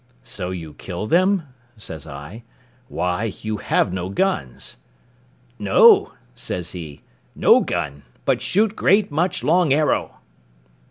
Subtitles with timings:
[0.23, 1.43] "So you kill them?"
[1.77, 2.41] says I;
[2.87, 7.03] "why, you have no guns."—"No," says he,
[7.35, 10.15] "no gun, but shoot great much long arrow."